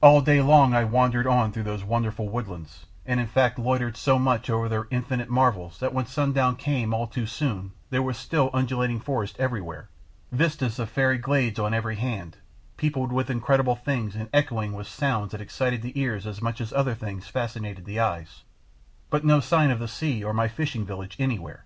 [0.00, 4.16] All day long I wandered on through those wonderful woodlands, and in fact loitered so
[4.16, 8.50] much over their infinite marvels that when sundown came all too soon there was still
[8.52, 9.88] undulating forest everywhere,
[10.30, 12.36] vistas of fairy glades on every hand,
[12.76, 16.72] peopled with incredible things and echoing with sounds that excited the ears as much as
[16.72, 18.44] other things fascinated the eyes,
[19.10, 21.64] but no sign of the sea or my fishing village anywhere.